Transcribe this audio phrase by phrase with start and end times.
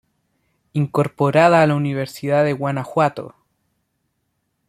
[0.73, 3.35] Incorporada a la Universidad de Guanajuato.